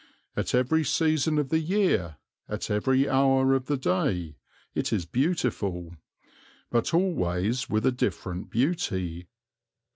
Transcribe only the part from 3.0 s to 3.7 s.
hour of